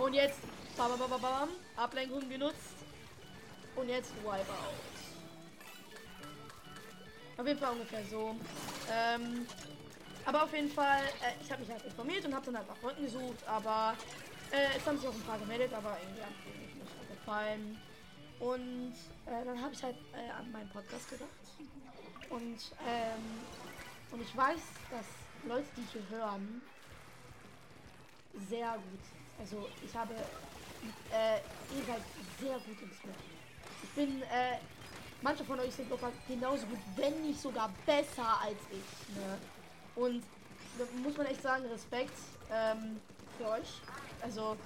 Und 0.00 0.14
jetzt, 0.14 0.40
bam, 0.78 0.98
bam, 0.98 1.10
bam, 1.10 1.20
bam, 1.20 1.48
Ablenkung 1.76 2.26
genutzt. 2.28 2.74
Und 3.76 3.88
jetzt 3.88 4.16
Wipeout. 4.16 4.90
Auf 7.36 7.46
jeden 7.46 7.60
Fall 7.60 7.72
ungefähr 7.72 8.04
so. 8.06 8.34
Ähm, 8.90 9.46
aber 10.24 10.44
auf 10.44 10.52
jeden 10.54 10.70
Fall, 10.70 11.02
äh, 11.22 11.42
ich 11.42 11.50
habe 11.52 11.62
mich 11.62 11.70
halt 11.70 11.84
informiert 11.84 12.24
und 12.24 12.34
habe 12.34 12.46
dann 12.46 12.56
halt 12.56 12.68
nach 12.68 12.76
Freunden 12.78 13.02
gesucht, 13.04 13.46
aber 13.46 13.94
äh, 14.50 14.76
es 14.76 14.86
haben 14.86 14.98
sich 14.98 15.06
auch 15.08 15.14
ein 15.14 15.22
paar 15.22 15.38
gemeldet, 15.38 15.72
aber 15.72 15.96
irgendwie 16.02 16.22
hat 16.22 16.30
mir 16.44 16.82
nicht 16.82 17.10
gefallen. 17.10 17.80
Und 18.40 18.94
äh, 19.26 19.44
dann 19.44 19.62
habe 19.62 19.74
ich 19.74 19.82
halt 19.82 19.96
äh, 20.14 20.30
an 20.30 20.50
meinen 20.50 20.68
Podcast 20.70 21.10
gedacht. 21.10 21.28
Und, 22.60 22.76
ähm, 22.86 23.40
und 24.12 24.22
ich 24.22 24.36
weiß, 24.36 24.60
dass 24.90 25.06
Leute, 25.48 25.66
die 25.76 25.84
hier 25.92 26.18
hören, 26.18 26.60
sehr 28.48 28.72
gut. 28.72 29.00
Also 29.38 29.68
ich 29.84 29.94
habe, 29.96 30.14
äh, 30.14 31.36
ihr 31.76 31.84
seid 31.86 32.02
sehr 32.38 32.54
gut 32.58 32.82
im 32.82 32.92
Split. 32.92 33.14
Ich 33.82 33.90
bin, 33.90 34.22
äh, 34.22 34.58
manche 35.22 35.44
von 35.44 35.58
euch 35.60 35.74
sind 35.74 35.88
locker 35.88 36.12
genauso 36.28 36.66
gut, 36.66 36.78
wenn 36.96 37.22
nicht 37.22 37.40
sogar 37.40 37.70
besser 37.86 38.40
als 38.42 38.58
ich. 38.70 39.16
Ne? 39.16 39.38
Und 39.96 40.22
da 40.78 40.84
muss 41.02 41.16
man 41.16 41.26
echt 41.26 41.42
sagen, 41.42 41.64
Respekt 41.66 42.18
ähm, 42.52 43.00
für 43.38 43.48
euch. 43.48 43.80
Also 44.22 44.56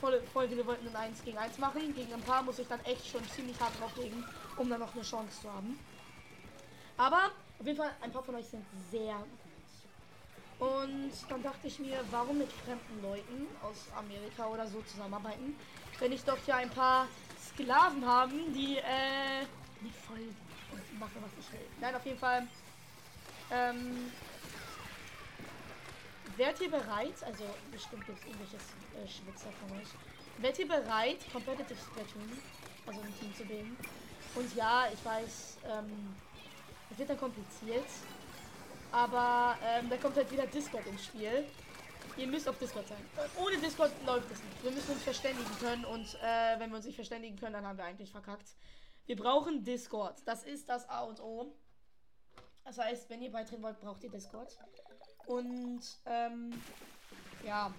voll, 0.00 0.22
voll 0.32 0.48
viele 0.48 0.64
wollten 0.64 0.86
ein 0.88 0.96
1 0.96 1.24
gegen 1.24 1.38
1 1.38 1.58
machen. 1.58 1.92
Gegen 1.94 2.12
ein 2.12 2.22
paar 2.22 2.42
muss 2.42 2.58
ich 2.60 2.68
dann 2.68 2.80
echt 2.84 3.06
schon 3.06 3.28
ziemlich 3.30 3.58
hart 3.60 3.72
drauflegen, 3.80 4.24
um 4.56 4.70
dann 4.70 4.80
noch 4.80 4.94
eine 4.94 5.02
Chance 5.02 5.42
zu 5.42 5.52
haben. 5.52 5.76
Aber 7.00 7.30
auf 7.58 7.66
jeden 7.66 7.78
Fall, 7.78 7.92
ein 8.02 8.12
paar 8.12 8.22
von 8.22 8.34
euch 8.34 8.46
sind 8.46 8.62
sehr 8.90 9.14
gut. 9.14 10.68
Und 10.68 11.12
dann 11.30 11.42
dachte 11.42 11.66
ich 11.66 11.78
mir, 11.78 12.04
warum 12.10 12.36
mit 12.36 12.52
fremden 12.52 13.00
Leuten 13.00 13.46
aus 13.62 13.86
Amerika 13.96 14.46
oder 14.46 14.66
so 14.66 14.82
zusammenarbeiten, 14.82 15.56
wenn 15.98 16.12
ich 16.12 16.22
doch 16.24 16.36
hier 16.44 16.56
ein 16.56 16.68
paar 16.68 17.08
Sklaven 17.42 18.04
haben, 18.04 18.52
die 18.52 18.76
äh, 18.76 19.46
die 19.80 19.90
voll 20.06 20.28
mache, 20.98 21.14
was 21.22 21.30
ich 21.40 21.50
will. 21.54 21.66
Nein, 21.80 21.94
auf 21.94 22.04
jeden 22.04 22.18
Fall. 22.18 22.46
Ähm, 23.50 24.12
Wärt 26.36 26.60
ihr 26.60 26.70
bereit, 26.70 27.22
also 27.24 27.44
bestimmt 27.72 28.04
gibt 28.06 28.18
es 28.18 28.26
irgendwelches 28.26 28.62
äh, 28.62 29.08
Schwitzer 29.08 29.48
von 29.60 29.78
euch, 29.78 29.88
wärt 30.38 30.58
ihr 30.58 30.68
bereit, 30.68 31.18
Competitive 31.32 31.78
Splatoon, 31.78 32.38
also 32.86 33.00
ein 33.00 33.18
Team 33.18 33.34
zu 33.34 33.44
bilden? 33.44 33.76
Und 34.34 34.54
ja, 34.54 34.84
ich 34.92 35.02
weiß, 35.04 35.58
ähm, 35.66 36.14
es 36.90 36.98
wird 36.98 37.10
dann 37.10 37.18
kompliziert, 37.18 37.86
aber 38.92 39.56
ähm, 39.64 39.88
da 39.88 39.96
kommt 39.96 40.16
halt 40.16 40.30
wieder 40.30 40.46
Discord 40.46 40.86
ins 40.86 41.04
Spiel. 41.04 41.46
Ihr 42.16 42.26
müsst 42.26 42.48
auf 42.48 42.58
Discord 42.58 42.88
sein. 42.88 42.98
Ohne 43.40 43.56
Discord 43.58 43.92
läuft 44.04 44.30
es 44.30 44.42
nicht. 44.42 44.62
Wir 44.62 44.72
müssen 44.72 44.92
uns 44.92 45.02
verständigen 45.02 45.50
können 45.60 45.84
und 45.84 46.18
äh, 46.22 46.58
wenn 46.58 46.70
wir 46.70 46.76
uns 46.76 46.86
nicht 46.86 46.96
verständigen 46.96 47.38
können, 47.38 47.54
dann 47.54 47.66
haben 47.66 47.78
wir 47.78 47.84
eigentlich 47.84 48.10
verkackt. 48.10 48.56
Wir 49.06 49.16
brauchen 49.16 49.64
Discord. 49.64 50.20
Das 50.26 50.42
ist 50.44 50.68
das 50.68 50.88
A 50.88 51.02
und 51.02 51.20
O. 51.20 51.54
Das 52.64 52.78
heißt, 52.78 53.08
wenn 53.10 53.22
ihr 53.22 53.30
beitreten 53.30 53.62
wollt, 53.62 53.80
braucht 53.80 54.02
ihr 54.04 54.10
Discord. 54.10 54.58
Und 55.26 55.80
ähm, 56.06 56.52
ja. 57.44 57.72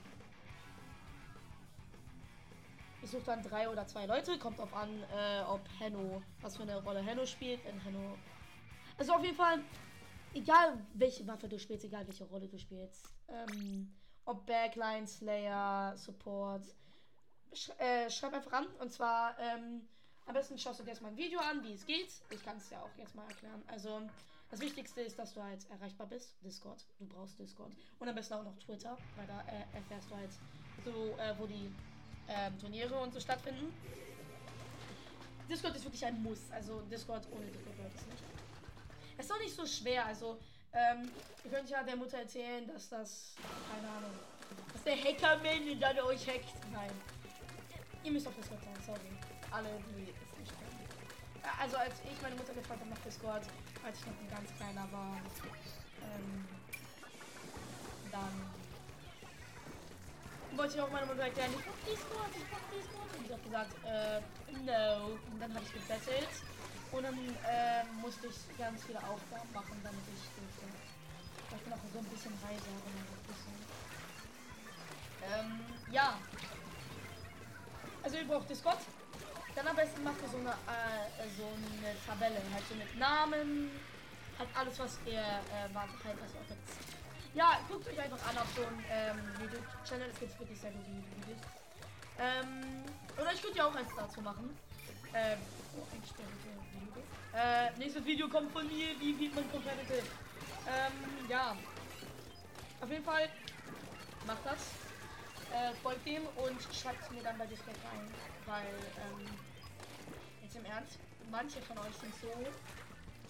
Ich 3.03 3.09
suche 3.09 3.23
dann 3.23 3.43
drei 3.43 3.69
oder 3.69 3.85
zwei 3.87 4.05
Leute. 4.05 4.37
Kommt 4.39 4.59
auf 4.59 4.73
an, 4.73 4.89
äh, 5.03 5.41
ob 5.47 5.61
Henno, 5.79 6.21
was 6.41 6.57
für 6.57 6.63
eine 6.63 6.81
Rolle 6.83 7.01
Henno 7.01 7.25
spielt. 7.25 7.63
Wenn 7.65 7.79
Henno. 7.79 8.17
Also 9.01 9.13
auf 9.13 9.23
jeden 9.23 9.35
Fall, 9.35 9.63
egal 10.35 10.77
welche 10.93 11.25
Waffe 11.25 11.47
du 11.47 11.57
spielst, 11.57 11.83
egal 11.85 12.05
welche 12.05 12.23
Rolle 12.25 12.47
du 12.47 12.59
spielst. 12.59 13.07
Ähm, 13.29 13.91
ob 14.25 14.45
Backline, 14.45 15.07
Slayer, 15.07 15.97
Support. 15.97 16.63
Sch 17.51 17.71
äh, 17.79 18.11
schreib 18.11 18.35
einfach 18.35 18.53
an. 18.53 18.67
Und 18.79 18.93
zwar, 18.93 19.35
ähm, 19.39 19.81
am 20.27 20.35
besten 20.35 20.55
schaust 20.59 20.81
du 20.81 20.83
dir 20.83 20.91
erstmal 20.91 21.13
ein 21.13 21.17
Video 21.17 21.39
an, 21.39 21.63
wie 21.63 21.73
es 21.73 21.83
geht. 21.83 22.11
Ich 22.29 22.45
kann 22.45 22.57
es 22.57 22.69
ja 22.69 22.79
auch 22.83 22.95
jetzt 22.95 23.15
mal 23.15 23.27
erklären. 23.27 23.63
Also, 23.65 24.03
das 24.51 24.59
Wichtigste 24.59 25.01
ist, 25.01 25.17
dass 25.17 25.33
du 25.33 25.41
halt 25.41 25.67
erreichbar 25.71 26.05
bist. 26.05 26.35
Discord. 26.45 26.85
Du 26.99 27.07
brauchst 27.07 27.39
Discord. 27.39 27.71
Und 27.97 28.07
am 28.07 28.13
besten 28.13 28.35
auch 28.35 28.43
noch 28.43 28.59
Twitter, 28.59 28.99
weil 29.15 29.25
da 29.25 29.41
äh, 29.47 29.77
erfährst 29.77 30.11
du 30.11 30.15
halt 30.15 30.31
so, 30.85 31.17
äh, 31.17 31.33
wo 31.39 31.47
die 31.47 31.73
äh, 32.27 32.51
Turniere 32.59 32.99
und 32.99 33.11
so 33.15 33.19
stattfinden. 33.19 33.73
Discord 35.49 35.75
ist 35.75 35.85
wirklich 35.85 36.05
ein 36.05 36.21
Muss. 36.21 36.51
Also 36.51 36.81
Discord 36.81 37.27
ohne 37.31 37.47
Discord 37.47 37.79
läuft 37.79 37.95
es 37.95 38.05
nicht. 38.05 38.30
Es 39.21 39.27
ist 39.27 39.33
auch 39.33 39.39
nicht 39.39 39.55
so 39.55 39.67
schwer. 39.67 40.03
Also, 40.07 40.39
ähm, 40.73 41.11
ihr 41.43 41.51
könnt 41.51 41.69
ja 41.69 41.83
der 41.83 41.95
Mutter 41.95 42.17
erzählen, 42.17 42.65
dass 42.65 42.89
das, 42.89 43.35
keine 43.71 43.87
Ahnung, 43.87 44.09
dass 44.73 44.83
der 44.83 44.95
Hacker 44.97 45.37
meldet, 45.43 45.79
dann 45.79 45.99
euch 45.99 46.27
hackt. 46.27 46.55
Nein. 46.73 46.89
Ihr 48.03 48.11
müsst 48.13 48.27
auf 48.27 48.33
Discord 48.33 48.63
sein, 48.63 48.73
sorry. 48.83 49.13
Alle, 49.51 49.69
die 49.95 50.09
es 50.09 50.39
nicht 50.39 50.51
können. 50.57 50.87
Also 51.59 51.77
als 51.77 51.93
ich 52.11 52.19
meine 52.23 52.35
Mutter 52.35 52.51
gefragt 52.53 52.79
habe 52.79 52.89
nach 52.89 52.97
Discord, 53.05 53.43
als 53.85 53.99
ich 53.99 54.05
noch 54.07 54.19
ein 54.19 54.29
ganz 54.31 54.57
kleiner 54.57 54.91
war. 54.91 55.17
Ähm, 56.01 56.47
dann 58.11 58.49
wollte 60.57 60.73
ich 60.73 60.81
auch 60.81 60.89
meine 60.89 61.05
Mutter 61.05 61.21
erklären, 61.21 61.51
ich 61.59 61.65
mach 61.67 61.77
Discord, 61.85 62.29
ich 62.33 62.45
mach 62.49 62.65
Discord. 62.73 63.19
Und 63.19 63.27
sie 63.27 63.33
hat 63.35 63.43
gesagt, 63.43 63.73
äh, 63.85 64.19
no. 64.65 65.19
Und 65.31 65.39
dann 65.39 65.53
habe 65.53 65.63
ich 65.63 65.73
gebettelt. 65.73 66.29
Und 66.91 67.03
dann 67.03 67.15
äh, 67.15 67.83
musste 68.01 68.27
ich 68.27 68.57
ganz 68.57 68.83
viele 68.83 68.99
Aufgaben 68.99 69.51
machen, 69.53 69.79
damit 69.83 70.03
ich 70.11 70.27
durfte. 70.35 70.65
Ich 71.55 71.63
bin 71.63 71.73
auch 71.73 71.77
so 71.93 71.99
ein 71.99 72.05
bisschen 72.05 72.33
heiser. 72.45 72.71
Ähm, 75.31 75.59
ja. 75.91 76.17
Also 78.03 78.17
ihr 78.17 78.27
braucht 78.27 78.49
Discord. 78.49 78.79
Dann 79.55 79.67
am 79.67 79.75
besten 79.75 80.03
macht 80.03 80.21
ihr 80.21 80.29
so 80.29 80.37
eine, 80.37 80.49
äh, 80.49 81.27
so 81.37 81.45
eine 81.45 81.95
Tabelle, 82.05 82.41
halt 82.53 82.63
so 82.69 82.75
mit 82.75 82.97
Namen, 82.97 83.69
halt 84.39 84.49
alles, 84.55 84.79
was 84.79 84.97
ihr 85.05 85.19
äh, 85.19 85.73
halt 85.75 85.89
was 86.03 86.49
jetzt. 86.49 86.77
Ja, 87.33 87.59
guckt 87.69 87.87
euch 87.87 87.99
einfach 87.99 88.29
an 88.29 88.37
auf 88.37 88.47
so 88.55 88.63
ein 88.63 88.83
ähm, 88.89 89.17
YouTube-Channel, 89.41 90.09
es 90.09 90.19
gibt 90.19 90.39
wirklich 90.39 90.59
sehr 90.59 90.71
gute 90.71 90.87
Videos. 90.87 91.41
Ähm, 92.19 92.83
oder 93.19 93.33
ich 93.33 93.41
könnte 93.41 93.57
ja 93.57 93.67
auch 93.67 93.75
eins 93.75 93.89
dazu 93.95 94.21
machen. 94.21 94.57
Ähm, 95.13 95.39
oh, 95.77 95.83
eigentlich 95.91 96.11
Video. 96.17 97.03
Äh, 97.33 97.71
nächstes 97.77 98.05
Video 98.05 98.27
kommt 98.29 98.51
von 98.51 98.67
mir, 98.67 98.99
wie 98.99 99.19
wird 99.19 99.35
man 99.35 99.49
competitive. 99.51 100.03
Ähm, 100.67 101.29
ja. 101.29 101.55
Auf 102.81 102.89
jeden 102.89 103.03
Fall 103.03 103.29
macht 104.25 104.45
das. 104.45 104.59
Äh, 105.53 105.73
folgt 105.83 106.05
dem 106.05 106.23
und 106.37 106.61
schreibt 106.73 107.11
mir 107.11 107.23
dann 107.23 107.37
bei 107.37 107.45
Discord 107.45 107.75
rein 107.83 108.07
weil, 108.45 108.75
ähm, 108.99 109.27
jetzt 110.43 110.55
im 110.55 110.65
Ernst, 110.65 110.99
manche 111.29 111.61
von 111.61 111.77
euch 111.79 111.95
sind 111.95 112.13
so 112.21 112.31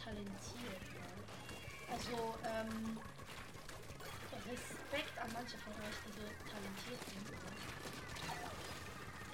talentiert. 0.04 0.86
Ja. 0.98 1.94
Also, 1.94 2.36
ähm, 2.46 2.98
Respekt 4.50 5.18
an 5.20 5.30
manche 5.34 5.58
von 5.60 5.74
euch, 5.74 5.98
die 6.08 6.14
so 6.18 6.26
talentiert 6.50 7.02
sind. 7.06 7.71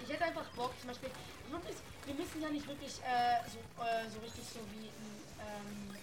Ich 0.04 0.10
hätte 0.14 0.26
einfach 0.26 0.46
Bock, 0.56 0.72
zum 0.80 0.90
Beispiel, 0.90 1.10
wirklich, 1.50 1.76
wir 2.06 2.14
müssen 2.16 2.42
ja 2.42 2.50
nicht 2.50 2.68
wirklich 2.68 3.00
äh, 3.04 3.44
so, 3.50 3.60
äh, 3.84 4.10
so 4.10 4.20
richtig 4.20 4.44
so 4.48 4.60
wie 4.72 4.88
ähm, 5.42 5.98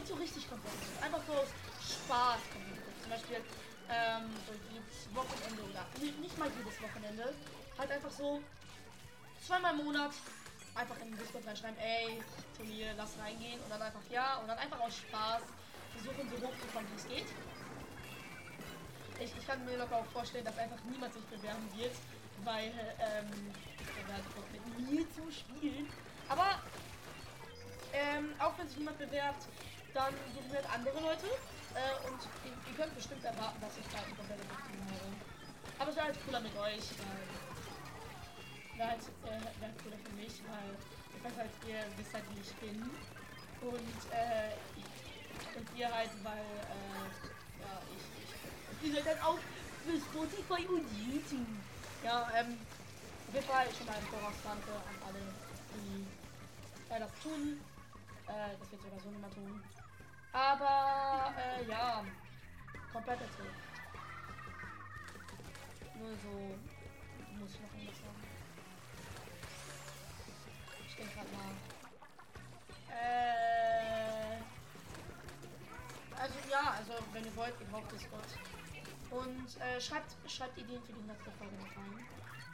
hätte 0.00 0.06
so 0.06 0.14
richtig 0.14 0.48
komplett. 0.48 0.72
Einfach 1.02 1.20
so 1.26 1.34
Spaß 1.34 2.40
komplett. 2.52 2.80
Zum 3.02 3.10
Beispiel 3.10 3.36
ähm, 3.90 4.30
so 4.46 4.52
jedes 4.72 5.14
Wochenende 5.14 5.62
oder 5.62 5.84
nicht 5.98 6.38
mal 6.38 6.48
jedes 6.56 6.80
Wochenende 6.80 7.34
halt 7.78 7.90
einfach 7.90 8.10
so 8.10 8.40
zweimal 9.44 9.78
im 9.78 9.84
Monat 9.84 10.12
einfach 10.74 10.96
in 11.00 11.10
den 11.10 11.18
Discord 11.18 11.46
reinschreiben, 11.46 11.78
ey, 11.78 12.22
Turnier, 12.56 12.94
lass 12.96 13.18
reingehen 13.18 13.60
und 13.60 13.70
dann 13.70 13.82
einfach 13.82 14.02
ja 14.10 14.36
und 14.38 14.48
dann 14.48 14.58
einfach 14.58 14.80
aus 14.80 14.96
Spaß 14.96 15.42
versuchen 15.96 16.30
so 16.30 16.46
hoch 16.46 16.54
zu 16.60 16.66
kommen, 16.72 16.86
wie 16.92 16.96
es 16.96 17.08
geht. 17.08 17.26
Ich, 19.20 19.30
ich 19.36 19.46
kann 19.46 19.64
mir 19.64 19.76
locker 19.76 19.96
auch 19.96 20.06
vorstellen, 20.06 20.44
dass 20.44 20.56
einfach 20.58 20.78
niemand 20.90 21.12
sich 21.12 21.24
bewerben 21.24 21.68
wird, 21.76 21.92
weil 22.44 22.72
ähm, 22.98 23.30
mit 24.52 24.90
mir 24.90 25.04
zu 25.10 25.30
spielen. 25.30 25.86
Aber 26.28 26.58
ähm, 27.92 28.32
auch 28.38 28.56
wenn 28.58 28.66
sich 28.68 28.78
niemand 28.78 28.98
bewerbt, 28.98 29.44
dann 29.92 30.14
suchen 30.34 30.50
wir 30.50 30.58
halt 30.62 30.72
andere 30.72 31.00
Leute 31.00 31.26
äh, 31.26 32.08
und 32.08 32.18
ihr, 32.44 32.54
ihr, 32.54 32.76
könnt 32.76 32.94
bestimmt 32.94 33.24
erwarten, 33.24 33.60
dass 33.60 33.76
ich 33.76 33.86
da 33.92 33.98
ein 33.98 34.16
komplettes 34.16 34.46
Team 34.46 34.80
habe. 34.88 35.10
Aber 35.78 35.90
es 35.90 35.96
wäre 35.96 36.06
halt 36.06 36.18
cooler 36.24 36.40
mit 36.40 36.56
euch, 36.56 36.86
weil 36.98 37.30
wäre 38.80 38.90
halt, 38.96 39.04
äh, 39.28 39.60
wär 39.60 39.72
cooler 39.84 40.00
für 40.00 40.14
mich, 40.16 40.40
weil 40.48 40.72
ich 40.72 41.20
weiß 41.20 41.36
halt, 41.36 41.52
ihr 41.68 41.84
wisst 42.00 42.14
halt, 42.14 42.24
wie 42.32 42.40
ich 42.40 42.54
bin. 42.64 42.80
Und, 43.60 44.00
äh, 44.08 44.56
und 45.52 45.66
ihr 45.76 45.92
halt, 45.92 46.10
weil, 46.24 46.48
äh, 46.64 47.08
ja, 47.60 47.72
ich, 47.92 48.04
ich, 48.24 48.32
ihr 48.82 48.94
seid 48.94 49.06
dann 49.06 49.20
auch 49.20 49.38
für 49.84 49.96
Spotify 49.96 50.66
und 50.66 50.86
YouTube. 51.06 51.46
Ja, 52.04 52.28
ähm, 52.36 52.58
auf 53.28 53.34
jeden 53.34 53.46
Fall 53.46 53.66
schon 53.76 53.86
mal 53.86 53.96
ein 53.96 54.06
Voraus 54.06 54.34
danke 54.42 54.72
an 54.72 54.96
alle, 55.06 55.20
die 55.74 56.94
äh, 56.94 57.00
das 57.00 57.10
tun. 57.22 57.60
Äh, 58.26 58.56
das 58.58 58.70
wird 58.70 58.82
sogar 58.82 59.00
so 59.00 59.10
nicht 59.10 59.20
mehr 59.20 59.30
tun. 59.30 59.62
Aber, 60.32 61.34
äh, 61.36 61.68
ja, 61.68 62.04
competitive. 62.92 63.50
Nur 65.98 66.10
so 66.22 66.54
muss 67.38 67.50
ich 67.54 67.60
noch 67.60 67.74
irgendwas 67.74 67.96
sagen 67.98 68.40
den 71.00 71.10
gerade 71.14 71.28
mal. 71.32 71.52
Äh, 72.92 74.36
also 76.20 76.34
ja, 76.50 76.74
also 76.78 76.92
wenn 77.12 77.24
ihr 77.24 77.36
wollt, 77.36 77.54
ihr 77.60 77.66
braucht 77.66 77.92
Discord. 77.92 78.59
Und 79.10 79.60
äh, 79.60 79.80
schreibt, 79.80 80.14
schreibt 80.30 80.56
Ideen 80.58 80.82
für 80.82 80.92
die 80.92 81.02
nächste 81.02 81.30
Folge 81.32 81.54
mit 81.56 81.76
rein. 81.76 82.06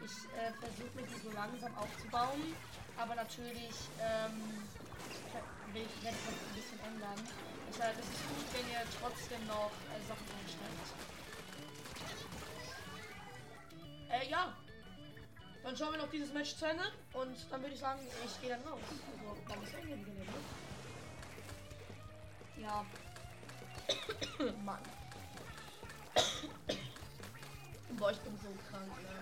Ich 0.04 0.12
äh, 0.36 0.52
versuche 0.60 0.96
mir 0.96 1.06
die 1.06 1.20
so 1.20 1.30
langsam 1.32 1.76
aufzubauen, 1.76 2.54
aber 2.96 3.14
natürlich 3.14 3.74
ähm, 4.00 4.66
will 5.72 5.82
ich 5.84 6.04
werde 6.04 6.16
das 6.24 6.34
ein 6.34 6.54
bisschen 6.54 6.80
ändern. 6.80 7.20
Deshalb 7.68 7.98
ist 7.98 8.08
es 8.08 8.20
gut, 8.28 8.46
wenn 8.52 8.70
ihr 8.72 8.82
trotzdem 9.00 9.46
noch 9.46 9.70
äh, 9.92 10.00
Sachen 10.08 10.26
reinschreibt. 10.32 10.88
Äh, 14.08 14.30
ja, 14.30 14.56
dann 15.62 15.76
schauen 15.76 15.92
wir 15.92 15.98
noch 15.98 16.10
dieses 16.10 16.32
Match 16.32 16.56
zu 16.56 16.64
Ende 16.64 16.84
und 17.12 17.36
dann 17.50 17.60
würde 17.60 17.74
ich 17.74 17.80
sagen, 17.80 18.00
ich 18.24 18.40
gehe 18.40 18.50
dann 18.50 18.62
raus. 18.62 18.80
Also, 18.88 19.36
dann 19.48 19.62
ist 19.62 19.74
Ende 19.74 19.96
ne? 19.96 20.24
Ja. 22.58 22.86
Mann. 24.64 24.95
Boah, 28.06 28.12
ich 28.12 28.20
bin 28.20 28.38
so 28.38 28.46
krank, 28.70 28.86
ne? 29.02 29.18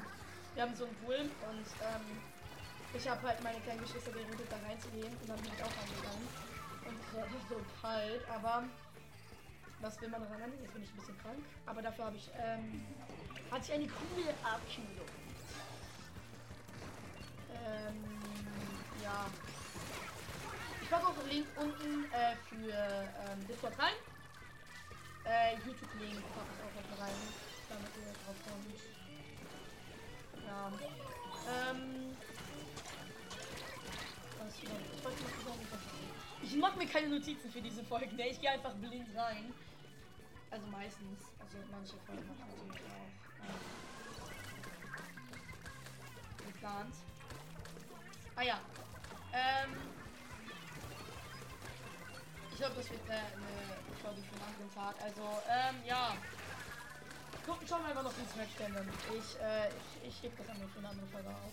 Wir 0.52 0.62
haben 0.62 0.76
so 0.76 0.84
einen 0.84 0.94
Pool 0.96 1.16
und 1.16 1.66
ähm, 1.88 2.20
ich 2.92 3.08
habe 3.08 3.26
halt 3.26 3.42
meine 3.42 3.58
kleinen 3.60 3.80
Geschwister 3.80 4.12
geredet, 4.12 4.36
da 4.50 4.56
reinzugehen 4.60 5.08
und 5.08 5.26
dann 5.26 5.40
bin 5.40 5.52
ich 5.56 5.62
auch 5.64 5.72
reingegangen. 5.72 6.28
Und 6.84 7.00
es 7.00 7.16
war 7.16 7.24
so 7.48 7.64
kalt, 7.80 8.20
aber 8.28 8.64
was 9.80 9.98
will 10.02 10.10
man 10.10 10.22
ran? 10.24 10.52
Jetzt 10.60 10.74
bin 10.74 10.82
ich 10.82 10.90
ein 10.90 10.96
bisschen 10.96 11.18
krank, 11.22 11.38
aber 11.64 11.80
dafür 11.80 12.04
habe 12.04 12.16
ich, 12.16 12.28
ähm, 12.36 12.84
hatte 13.50 13.64
ich 13.64 13.72
eine 13.72 13.88
coole 13.88 14.34
Abkühlung. 14.44 15.08
Ähm, 17.64 18.04
ja. 19.02 19.24
Ich 20.82 20.90
packe 20.90 21.06
auch 21.06 21.18
einen 21.20 21.28
Link 21.30 21.46
unten 21.56 22.04
äh, 22.12 22.36
für 22.52 22.76
ähm, 22.76 23.48
Discord 23.48 23.78
rein. 23.78 23.96
Äh, 25.24 25.54
YouTube-Link 25.64 26.20
packe 26.36 26.52
ich 26.52 26.60
auch 26.60 26.90
noch 26.90 27.00
rein, 27.00 27.43
damit 27.74 27.96
ihr 27.96 28.12
drauf 28.22 28.38
kommt. 28.46 28.78
Ja. 30.46 30.72
Ähm. 31.50 32.16
Was 34.38 34.54
ich 34.58 34.68
wollte 35.04 35.22
sagen, 35.44 35.64
ich 36.42 36.56
mache 36.56 36.78
mir 36.78 36.86
keine 36.86 37.08
Notizen 37.08 37.50
für 37.50 37.60
diese 37.60 37.82
Folge, 37.84 38.14
ne? 38.14 38.28
Ich 38.28 38.40
gehe 38.40 38.50
einfach 38.50 38.74
blind 38.74 39.08
rein. 39.16 39.52
Also 40.50 40.66
meistens. 40.66 41.20
Also 41.40 41.56
manche 41.70 41.96
Folgen 42.06 42.26
mache 42.28 42.38
ich 42.38 42.62
natürlich 42.68 42.82
auch. 42.86 43.10
Ähm, 43.42 43.58
geplant. 46.46 46.94
Ah 48.36 48.42
ja. 48.42 48.60
Ähm. 49.32 49.74
Ich 52.52 52.58
glaube, 52.60 52.76
das 52.76 52.88
wird 52.88 53.00
eine, 53.10 53.18
eine 53.18 53.96
Folge 54.00 54.22
für 54.22 54.34
einen 54.34 54.44
anderen 54.54 54.74
Tag. 54.74 54.94
Also, 55.02 55.22
ähm, 55.50 55.76
ja. 55.86 56.14
Gucken, 57.44 57.68
schauen 57.68 57.82
wir 57.82 57.90
einfach 57.90 58.04
noch 58.04 58.16
ins 58.16 58.34
Match-Stellen. 58.36 58.88
Ich, 59.12 59.36
äh, 59.36 59.68
ich, 59.68 60.08
ich 60.08 60.22
gebe 60.22 60.34
das 60.40 60.48
einfach 60.48 60.68
für 60.72 60.78
eine 60.78 60.88
andere 60.88 61.06
Folge 61.08 61.28
auf. 61.28 61.52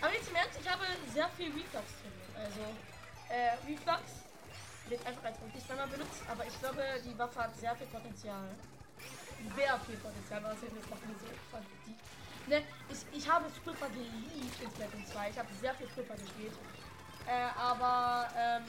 Aber 0.00 0.12
jetzt 0.14 0.28
im 0.30 0.36
Ernst, 0.36 0.56
ich 0.56 0.68
habe 0.68 0.84
sehr 1.12 1.28
viel 1.36 1.52
Reflux 1.52 1.84
drin. 2.00 2.16
Also, 2.32 2.64
äh, 3.28 3.60
Reflux 3.68 4.24
wird 4.88 5.04
einfach 5.06 5.24
als 5.24 5.38
Multispammer 5.38 5.86
benutzt, 5.86 6.24
aber 6.28 6.46
ich 6.46 6.58
glaube, 6.58 6.82
die 7.04 7.16
Waffe 7.18 7.40
hat 7.44 7.56
sehr 7.60 7.76
viel 7.76 7.86
Potenzial. 7.86 8.48
Sehr 9.54 9.78
viel 9.84 9.96
Potenzial, 10.00 10.42
was 10.44 10.56
ich 10.64 10.72
jetzt 10.72 10.88
noch 10.88 10.96
so 10.96 11.28
verdient. 11.52 12.00
Ne, 12.48 12.64
ich, 12.88 13.00
ich 13.12 13.30
habe 13.30 13.46
Spripper 13.52 13.88
geliebt 13.90 14.58
in 14.60 14.70
Splatoon 14.70 15.06
2. 15.06 15.30
Ich 15.30 15.38
habe 15.38 15.48
sehr 15.60 15.74
viel 15.74 15.88
Spripper 15.88 16.16
gespielt. 16.16 16.56
Äh, 17.28 17.52
aber, 17.54 18.28
ähm, 18.36 18.64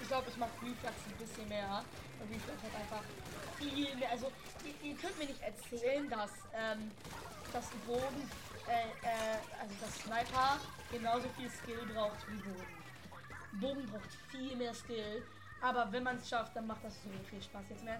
ich 0.00 0.08
glaube, 0.08 0.30
ich 0.30 0.36
mache 0.36 0.54
Reflux 0.62 0.94
ein 1.02 1.18
bisschen 1.18 1.48
mehr. 1.48 1.84
Und 2.20 2.30
Reflux 2.30 2.62
hat 2.62 2.74
einfach 2.78 3.04
viel 3.60 3.94
mehr. 3.96 4.10
Also, 4.10 4.32
ihr, 4.64 4.90
ihr 4.90 4.96
könnt 4.96 5.18
mir 5.18 5.26
nicht 5.26 5.42
erzählen, 5.42 6.08
dass, 6.08 6.32
ähm, 6.54 6.90
das 7.52 7.68
Boden, 7.86 8.30
äh, 8.68 8.90
äh, 9.06 9.60
also 9.60 9.74
das 9.80 9.98
Sniper 10.00 10.60
genauso 10.90 11.28
viel 11.30 11.50
Skill 11.50 11.86
braucht 11.92 12.18
wie 12.28 12.36
Boden. 12.36 12.80
Bogen 13.60 13.86
braucht 13.86 14.14
viel 14.30 14.56
mehr 14.56 14.74
Skill. 14.74 15.22
Aber 15.62 15.92
wenn 15.92 16.02
man 16.02 16.16
es 16.16 16.28
schafft, 16.28 16.56
dann 16.56 16.66
macht 16.66 16.82
das 16.84 16.94
so 17.02 17.10
viel 17.28 17.42
Spaß. 17.42 17.64
Jetzt 17.68 17.84
mehr 17.84 17.98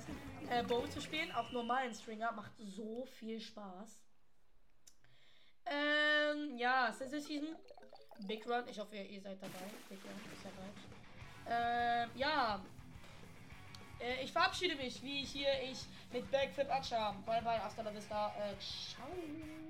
äh, 0.49 0.63
Bow 0.63 0.87
zu 0.89 1.01
spielen, 1.01 1.31
auch 1.33 1.51
normalen 1.53 1.95
Stringer, 1.95 2.33
macht 2.33 2.53
so 2.59 3.05
viel 3.19 3.39
Spaß. 3.39 4.01
Ähm, 5.67 6.57
ja, 6.57 6.91
Scissor 6.93 7.21
Season. 7.21 7.55
Big 8.27 8.47
Run. 8.47 8.67
Ich 8.69 8.79
hoffe, 8.79 8.97
ihr 8.97 9.21
seid 9.21 9.43
dabei. 9.43 9.71
Big 9.89 9.99
Run 10.05 10.33
ist 10.33 10.45
dabei. 10.45 12.05
Ähm, 12.05 12.11
ja. 12.15 12.65
Äh, 14.01 14.25
ich 14.25 14.33
verabschiede 14.33 14.77
mich, 14.77 15.03
wie 15.03 15.25
hier 15.25 15.49
ich 15.71 15.79
mit 16.13 16.31
Backflip 16.31 16.71
Acha. 16.71 17.13
Bye 17.27 17.43
bye, 17.43 17.63
hasta 17.63 17.83
la 17.83 17.95
vista. 17.95 18.29
Äh, 18.39 18.55
ciao. 18.59 19.70